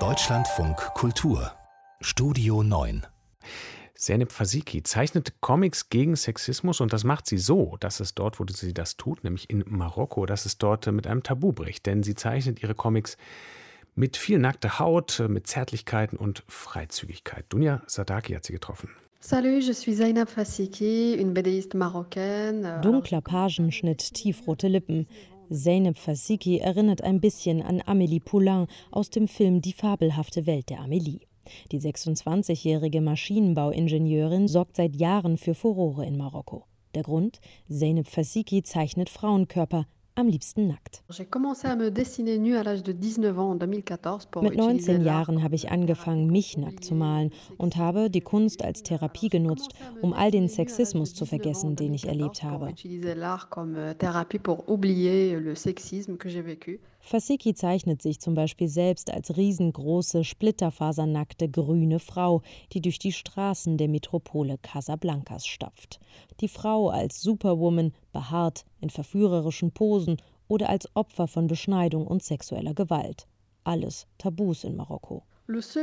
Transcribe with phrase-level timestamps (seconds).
[0.00, 1.52] Deutschlandfunk Kultur
[2.00, 3.06] Studio 9
[3.94, 8.46] Zeynep Fasiki zeichnet Comics gegen Sexismus und das macht sie so, dass es dort, wo
[8.48, 11.86] sie das tut, nämlich in Marokko, dass es dort mit einem Tabu bricht.
[11.86, 13.16] Denn sie zeichnet ihre Comics
[13.94, 17.44] mit viel nackter Haut, mit Zärtlichkeiten und Freizügigkeit.
[17.48, 18.90] Dunja Sadaki hat sie getroffen.
[19.20, 22.80] Salut, je suis Zainab Fasiki, une BDiste marocaine.
[22.82, 25.06] Dunkler Pagenschnitt, tiefrote Lippen.
[25.50, 30.80] Zeynep Fasiki erinnert ein bisschen an Amélie Poulain aus dem Film Die fabelhafte Welt der
[30.80, 31.20] Amélie.
[31.70, 36.64] Die 26-jährige Maschinenbauingenieurin sorgt seit Jahren für Furore in Marokko.
[36.94, 37.40] Der Grund?
[37.68, 39.86] Zeynep Fasiki zeichnet Frauenkörper,
[40.16, 41.02] am liebsten nackt.
[44.42, 48.82] Mit 19 Jahren habe ich angefangen, mich nackt zu malen und habe die Kunst als
[48.82, 49.72] Therapie genutzt,
[50.02, 52.72] um all den Sexismus zu vergessen, den ich erlebt habe.
[57.06, 62.40] Fasiki zeichnet sich zum Beispiel selbst als riesengroße, splitterfasernackte grüne Frau,
[62.72, 66.00] die durch die Straßen der Metropole Casablancas stapft.
[66.40, 70.16] Die Frau als Superwoman, behaart, in verführerischen Posen
[70.48, 73.26] oder als Opfer von Beschneidung und sexueller Gewalt.
[73.64, 75.24] Alles Tabus in Marokko.
[75.46, 75.76] Das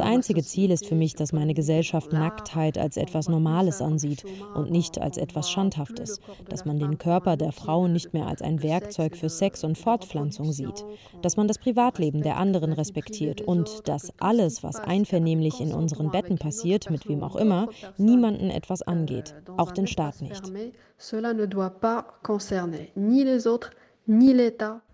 [0.00, 4.24] einzige Ziel ist für mich, dass meine Gesellschaft Nacktheit als etwas Normales ansieht
[4.54, 8.62] und nicht als etwas Schandhaftes, dass man den Körper der Frau nicht mehr als ein
[8.62, 10.84] Werkzeug für Sex und Fortpflanzung sieht,
[11.22, 16.38] dass man das Privatleben der anderen respektiert und dass alles, was einvernehmlich in unseren Betten
[16.38, 20.52] passiert, mit wem auch immer, niemanden etwas angeht, auch den Staat nicht.
[20.96, 23.72] Cela ne doit pas concerner ni les autres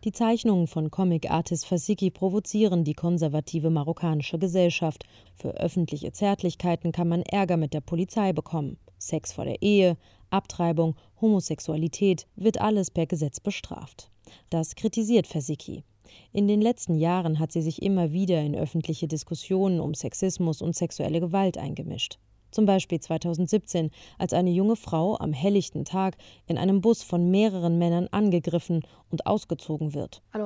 [0.05, 5.05] die Zeichnungen von Comic-Artist Fasiki provozieren die konservative marokkanische Gesellschaft.
[5.35, 8.79] Für öffentliche Zärtlichkeiten kann man Ärger mit der Polizei bekommen.
[8.99, 9.97] Sex vor der Ehe,
[10.31, 14.13] Abtreibung, Homosexualität wird alles per Gesetz bestraft.
[14.49, 15.83] Das kritisiert Fasiki.
[16.33, 20.77] In den letzten Jahren hat sie sich immer wieder in öffentliche Diskussionen um Sexismus und
[20.77, 22.21] sexuelle Gewalt eingemischt.
[22.51, 26.17] Zum Beispiel 2017, als eine junge Frau am helllichten Tag
[26.47, 30.23] in einem Bus von mehreren Männern angegriffen und ausgezogen wird.
[30.35, 30.39] Euh,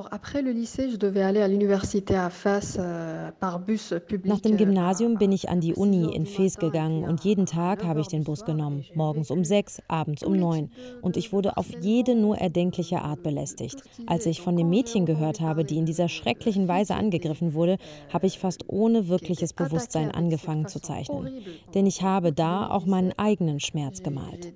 [4.23, 8.01] Nach dem Gymnasium bin ich an die Uni in Fes gegangen und jeden Tag habe
[8.01, 10.71] ich den Bus genommen, morgens um sechs, abends um neun.
[11.01, 13.83] Und ich wurde auf jede nur erdenkliche Art belästigt.
[14.07, 17.77] Als ich von dem Mädchen gehört habe, die in dieser schrecklichen Weise angegriffen wurde,
[18.11, 21.29] habe ich fast ohne wirkliches Bewusstsein angefangen zu zeichnen.
[21.73, 24.53] Denn ich ich habe da auch meinen eigenen Schmerz gemalt.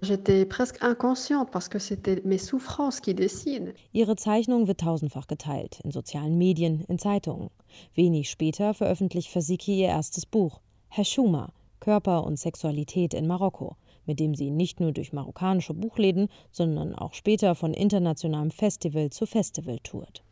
[3.93, 7.49] Ihre Zeichnung wird tausendfach geteilt, in sozialen Medien, in Zeitungen.
[7.93, 14.19] Wenig später veröffentlicht Fasiki ihr erstes Buch, Herr Schumer, Körper und Sexualität in Marokko, mit
[14.19, 19.79] dem sie nicht nur durch marokkanische Buchläden, sondern auch später von internationalem Festival zu Festival
[19.79, 20.23] tourt.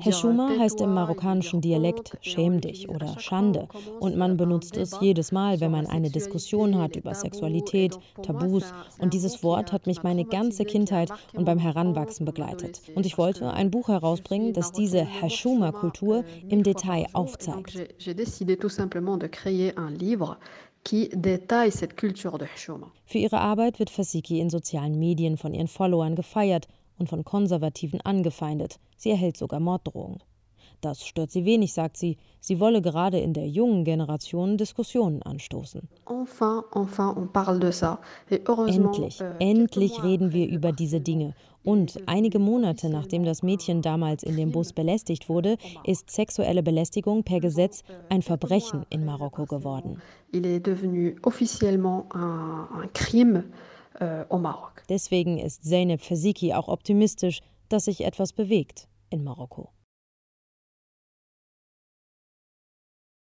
[0.00, 3.66] Heshuma heißt im marokkanischen Dialekt schäm dich oder Schande.
[3.98, 8.72] und man benutzt es jedes Mal, wenn man eine Diskussion hat über Sexualität, Tabus.
[9.00, 12.82] und dieses Wort hat mich meine ganze Kindheit und beim Heranwachsen begleitet.
[12.94, 17.76] Und ich wollte ein Buch herausbringen, das diese Heshuma-Kultur im Detail aufzeigt
[23.06, 26.66] Für ihre Arbeit wird Fasiki in sozialen Medien von ihren Followern gefeiert
[26.98, 28.78] und von Konservativen angefeindet.
[28.96, 30.22] Sie erhält sogar Morddrohungen.
[30.80, 32.16] Das stört sie wenig, sagt sie.
[32.40, 35.88] Sie wolle gerade in der jungen Generation Diskussionen anstoßen.
[38.46, 41.34] Endlich, euh, endlich reden wir über diese Dinge.
[41.64, 47.24] Und einige Monate nachdem das Mädchen damals in dem Bus belästigt wurde, ist sexuelle Belästigung
[47.24, 50.00] per Gesetz ein Verbrechen in Marokko geworden.
[54.00, 54.24] Euh,
[54.88, 59.70] Deswegen ist Zeynep Fasiki auch optimistisch, dass sich etwas bewegt in Marokko.